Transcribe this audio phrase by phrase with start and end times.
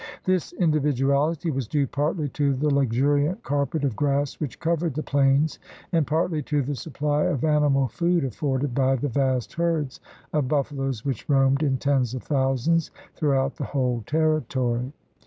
[0.23, 5.59] This individuality was due partly to the luxuriant carpet of grass which covered the plains
[5.91, 9.99] and partly to the supply of animal food af forded by the vast herds
[10.33, 14.91] of buffaloes which roamed in tens of thousands throughout the whole terri tory.